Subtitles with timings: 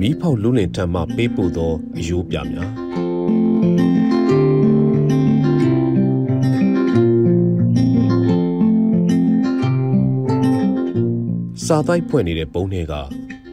[0.00, 2.70] မီးဖောက်လူလင်ထံမှပေးပို့သောအယိုးပြများ
[11.64, 12.94] စာတိုက်ဖွင့်နေတဲ့ပုံတွေက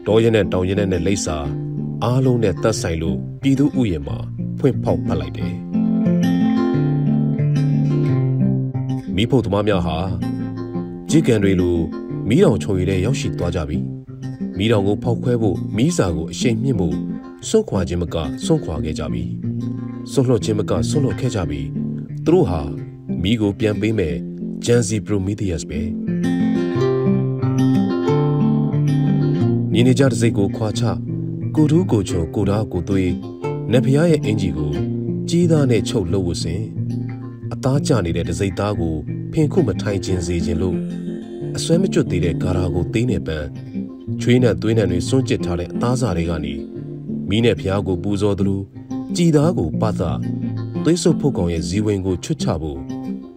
[0.08, 1.38] တောရဲနဲ့တောင်ရဲနဲ့လိပ်စာ
[2.04, 4.18] အားလုံးနဲ့သက်ဆိုင်လို့ပြည်သူဥယျာဉ်မှာ
[4.60, 5.54] ဖွင့်ဖောက်ဖတ်လိုက်တယ်
[9.16, 9.98] မိဖို့သမားများဟာ
[11.10, 11.78] ကြီးကန်တွေလို
[12.28, 13.97] မီးတောင်ချုံရည်တဲ့ရောက်ရှိသွားကြပြီ
[14.58, 16.90] မီးတောင်ကိုဖောက်ခွဲဖို့မီးစာကိုအရှိန်မြင့်မှု
[17.48, 18.16] စွန့်ခွာခြင်းမက
[18.46, 19.24] စွန့်ခွာခဲ့ကြပြီ
[20.12, 21.62] စွန့်လွတ်ခြင်းမကစွန့်လွတ်ခဲ့ကြပြီ
[22.26, 22.62] သူတို့ဟာ
[23.22, 24.16] မီးကိုပြန်ပေးမယ်
[24.66, 25.82] ဂျန်စီပရိုမီသီယပ်ပဲ
[29.74, 30.84] ညီနေကြတဲ့စိတ်ကိုခွာချ
[31.56, 33.12] ကိုထူးကိုချုံကိုသားကိုသွေး
[33.72, 34.72] နဖရားရဲ့အင်ဂျီကို
[35.30, 36.62] ကြီးသားနဲ့ချုပ်လို့ဝစင်
[37.54, 38.96] အသားကျနေတဲ့ဒစိမ့်သားကို
[39.32, 40.78] ဖင်ခုမထိုင်ခြင်းစေခြင်းလို့
[41.58, 43.48] အစွဲမကျွတ်သေးတဲ့ဂါရာကိုသိနေပန်း
[44.22, 46.54] ချွေးနဲ့သွေးနဲ့တွေစွန့်ကျစ်ထားတဲ့အသားစာတွေကနေ
[47.30, 48.62] မီးနဲ့ဖျားကိုပူဇော်သလို
[49.16, 50.12] ကြည်သားကိုပတ်သာ
[50.84, 52.80] သွေးဆုပ်ဖုတ်ကောင်ရဲ့ဇီဝင်ကိုချွတ်ချဖို့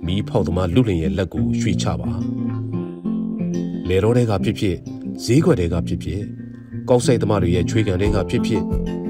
[0.06, 2.10] မီးဖောက်သမားလူလင်ရဲ့လက်ကိုရွှေ့ချပါ
[3.88, 4.76] လေတော်တွေကဖြစ်ဖြစ်
[5.24, 6.20] ဈေးခွက်တွေကဖြစ်ဖြစ်
[6.88, 8.62] ကောက်စိတ်သမားတွေရဲ့ချွေးကန်တွေကဖြစ်ဖြစ်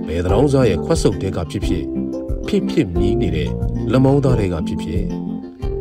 [0.07, 1.85] ဘယ်တောင်စားရဲ့ခွက်ဆုပ်တွေကဖြစ်ဖြစ်
[2.49, 3.49] ဖြစ်ဖြစ်မြည်နေတဲ့
[3.93, 5.05] လမောင်းသားတွေကဖြစ်ဖြစ်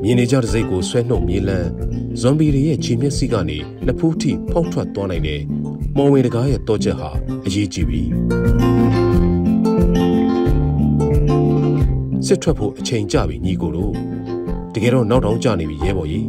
[0.04, 1.70] မြင်နေကြတဲ့စိတ်ကိုဆွဲနှုတ်မြေလန်း
[2.22, 5.42] ဇွန်ဘီတွေရဲ့ခြေမျက်စိကနေနှစ်ဖူးထိဖောက်ထွက်သွားနိုင်တဲ့
[5.98, 7.10] မော်ဝင်တကားရဲ့တော့ချက်ဟာ
[7.46, 8.02] အရေးကြီးပြီ
[12.26, 13.94] စစ်ထွက်ဖို့အချိန်ကြပြီညီကိုတို့
[14.74, 16.26] တကယ်တော့နောက်တောင်ကြနေပြီရဲဘော်ကြီး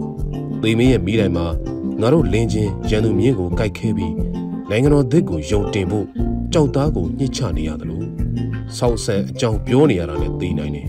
[0.62, 1.46] သေမင်းရဲ့မိတိုင်မှာ
[2.00, 4.14] ငါတို့လင်းချင်းရန်သူမြင်းကိုကြိုက်ခဲပြီး
[4.70, 6.06] နိုင်ငံတော်သစ်ကိုယုံတင်ဖို့
[6.52, 8.04] ကြောက်သားကိုညှစ်ချနေရတယ်လို့
[8.78, 10.88] ဆောက်ဆန်အကြောင်းပြောနေရတာနဲ့သိနိုင်တယ်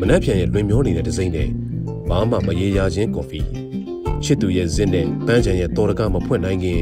[0.00, 1.48] မနှက်ပြန်ရဲ့လွင်မျောနေတဲ့ဒစိမ့်နဲ့
[2.08, 3.40] ဘာမှမရေရာခြင်းကော်ဖီ
[4.24, 6.80] ချစ်သူရဲ့ဇင်းနဲ့ပန်းချံရဲ့တော်ရကမဖွင့်နိုင်ခင်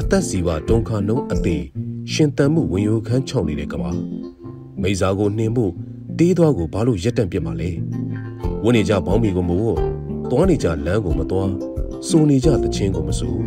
[0.00, 1.64] အသက်စီဝါဒုံခါနှုံးအသေး
[2.12, 3.90] ရှင်တန်မှုဝင်ရိုခန်းချောင်းနေတဲ့ကဘာ
[4.82, 5.72] မိစားကိုနှင်ဖို့
[6.18, 7.70] တေးသွားကိုဘာလို့ရက်တန့်ပြစ်မှာလဲ
[8.64, 9.76] ဝင်းနေကြဘောင်းမီကိုမို့
[10.30, 11.52] သွားနေကြလမ်းကိုမသွား
[12.08, 13.40] စိုးနေကြတချင်းကိုမစိုး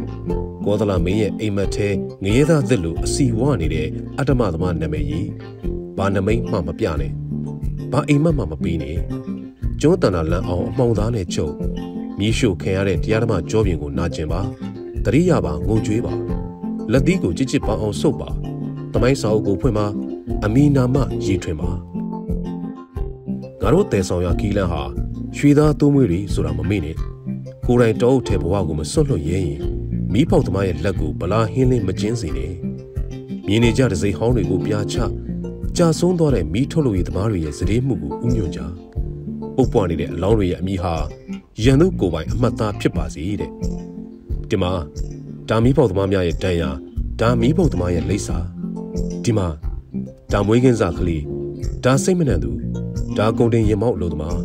[0.66, 1.90] ကောသလမင်းရဲ့အိမ်မက်ထဲ
[2.24, 3.88] ငရဲသားသစ်လိုအစီဝါနေတဲ့
[4.20, 5.30] အတ္တမသမားနာမည်ကြီး
[5.98, 7.12] ဘာနမိတ်မှမပြနဲ့
[7.92, 8.98] ဘာအိမ်မက်မှမပေးနဲ့
[9.82, 11.54] ကျွန်းတန်တာလန်အောင်အမှောင်သားနဲ့ချုပ်
[12.20, 14.42] မြီးရှို့ခံရတဲ့တရားဓမ္မကြောပြင်ကိုနာကျင်ပါ
[15.06, 16.14] တရိယာပါငုံကြွေးပါ
[16.92, 18.30] လက်သီးကိုကြစ်ကြစ်ပန်းအောင်ဆုပ်ပါ
[18.94, 19.86] တမိုင်းစာအုပ်ကိုဖွင့်ပါ
[20.46, 20.96] အမီနာမ
[21.26, 21.72] ရည်ထွင်ပါ
[23.62, 24.82] ငါတို့တဲဆောင်ရကီလန်ဟာ
[25.38, 26.96] ရွှေသားသုံးမွေးတွေဆိုတာမမေ့နဲ့
[27.66, 29.62] ကိုယ်တိုင်တောအုပ်ထဲဘဝကိုမစွန့်လွတ်ရဲရင်
[30.14, 32.54] မီးပေါက်သမားရဲ့လက်ကိုဗလာဟင်းလင်းမကျင်းစေနဲ့
[33.48, 34.96] မြင်နေကြတဲ့စိတ်ဟောင်းတွေကိုပြာချ
[35.78, 38.62] ကြာဆုံးသွားတဲ့မီးထုတ်လို့ရသမားတွေရဲ့စည်မှုကိုဥညွှန်ကြ
[39.60, 40.94] ပုတ်ပွားနေတဲ့အလောင်းတွေရဲ့အမိဟာ
[41.64, 43.52] ရန်သူကိုယ်ပိုင်အမှတ်သားဖြစ်ပါစေတဲ့
[44.50, 44.72] ဒီမှာ
[45.50, 46.70] ဒါမီးပေါက်သမားများရဲ့တန်ရာ
[47.20, 48.38] ဒါမီးပေါက်သမားရဲ့လိပ်စာ
[49.24, 49.48] ဒီမှာ
[50.32, 51.24] ဒါမွေးကင်းစားကလေး
[51.84, 52.52] ဒါစိတ်မနှံသူ
[53.18, 54.40] ဒါကုန်တင်ရင်မောက်လို့သမား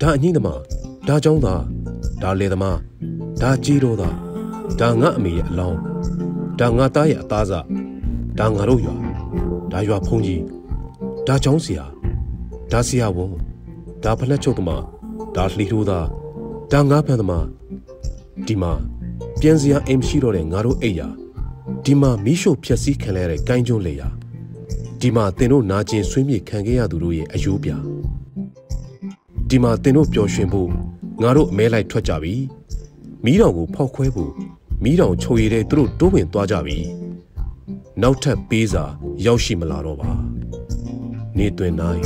[0.00, 0.60] ဒါအငိမ့်သမား
[1.08, 1.62] ဒါចောင်းသား
[2.22, 2.78] ဒါလေသမား
[3.42, 4.16] ဒါကြီးတော်သား
[4.80, 5.78] ဒါငါအမေရဲ့အလောင်း
[6.60, 7.64] ဒါငါသားရဲ့အသားစား
[8.38, 8.94] ဒါငါတို့ရွာ
[9.72, 10.42] ဒါရွာဖုန်ကြီး
[11.26, 11.84] ဒါချောင်းဆရာ
[12.72, 13.32] ဒါဆရာဝန်
[14.04, 14.82] ဒါဖလက်ချုပ်သမား
[15.36, 16.06] ဒါလှီထိုးသား
[16.72, 17.46] ဒါငါဖန်သမား
[18.46, 18.72] ဒီမှာ
[19.40, 21.08] ပြန်စရာအိမ်ရှိတော့တဲ့ငါတို့အိယာ
[21.84, 24.08] ဒီမှာမီးရှို့ဖျက်ဆီးခံရတဲ့ကိုင်းကျုံးလေယာ
[25.00, 27.70] ဒီမှာတင်တို့နာကျင်ဆွေးမြေ့ခံခဲ့ရသူတို့ရဲ့အယိုးပြ
[29.48, 30.68] ဒီမှာတင်တို့ပျော်ရွှင်ဖို့
[31.22, 32.34] ငါတို့အမဲလိုက်ထွက်ကြပြီ
[33.24, 34.32] မီးတောင်ကိုဖောက်ခွဲဖို့
[34.84, 36.78] မီးတောင်ချုပ်ရည်တဲ့သူတို့တိုးဝင်သွားကြပြီ
[38.02, 38.84] နောက်ထပ်ပေးစာ
[39.26, 40.10] ရောက်ရှိမလာတော့ပါ
[41.36, 42.02] နေတွင်နိုင်